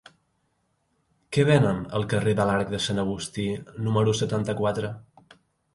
[1.37, 3.49] Què venen al carrer de l'Arc de Sant Agustí
[3.89, 4.95] número setanta-quatre?